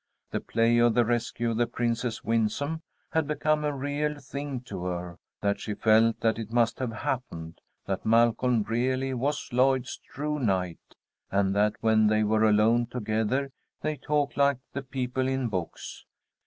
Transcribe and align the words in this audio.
The 0.31 0.39
play 0.39 0.79
of 0.79 0.95
the 0.95 1.05
"Rescue 1.05 1.51
of 1.51 1.57
the 1.57 1.67
Princess 1.67 2.23
Winsome" 2.23 2.81
had 3.11 3.27
become 3.27 3.63
a 3.63 3.71
real 3.71 4.17
thing 4.19 4.61
to 4.61 4.85
her, 4.85 5.19
that 5.41 5.59
she 5.59 5.75
felt 5.75 6.21
that 6.21 6.39
it 6.39 6.51
must 6.51 6.79
have 6.79 6.91
happened; 6.91 7.61
that 7.85 8.03
Malcolm 8.03 8.63
really 8.63 9.13
was 9.13 9.47
Lloyd's 9.53 9.97
true 10.11 10.39
knight, 10.39 10.95
and 11.29 11.55
that 11.55 11.75
when 11.81 12.07
they 12.07 12.23
were 12.23 12.45
alone 12.49 12.87
together 12.87 13.51
they 13.83 13.95
talked 13.95 14.37
like 14.37 14.57
the 14.73 14.81
people 14.81 15.27
in 15.27 15.49
books. 15.49 16.03